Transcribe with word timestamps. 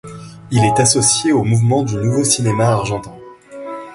Il 0.49 0.65
est 0.65 0.79
associé 0.79 1.31
au 1.31 1.43
mouvement 1.43 1.83
du 1.83 1.95
nouveau 1.95 2.23
cinéma 2.23 2.69
argentin. 2.71 3.15